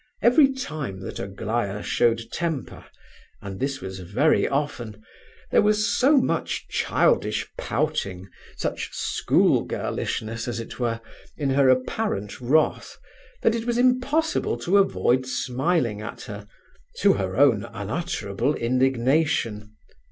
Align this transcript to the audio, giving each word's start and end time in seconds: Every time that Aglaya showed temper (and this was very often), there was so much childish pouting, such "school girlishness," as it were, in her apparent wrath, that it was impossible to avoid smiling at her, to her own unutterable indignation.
Every 0.23 0.51
time 0.51 1.01
that 1.01 1.19
Aglaya 1.19 1.83
showed 1.83 2.23
temper 2.31 2.85
(and 3.39 3.59
this 3.59 3.81
was 3.81 3.99
very 3.99 4.47
often), 4.47 4.99
there 5.51 5.61
was 5.61 5.95
so 5.95 6.17
much 6.17 6.67
childish 6.69 7.47
pouting, 7.55 8.27
such 8.57 8.91
"school 8.95 9.63
girlishness," 9.63 10.47
as 10.47 10.59
it 10.59 10.79
were, 10.79 11.01
in 11.37 11.51
her 11.51 11.69
apparent 11.69 12.41
wrath, 12.41 12.97
that 13.43 13.53
it 13.53 13.65
was 13.65 13.77
impossible 13.77 14.57
to 14.61 14.79
avoid 14.79 15.27
smiling 15.27 16.01
at 16.01 16.21
her, 16.21 16.47
to 17.01 17.13
her 17.13 17.35
own 17.37 17.63
unutterable 17.65 18.55
indignation. 18.55 19.75